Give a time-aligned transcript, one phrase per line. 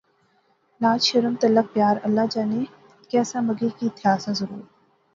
[0.81, 2.61] لاج، شرم، تعلق، پیار، اللہ جانے
[3.09, 4.63] کہہ سا مگی کی تھیا سا ضرور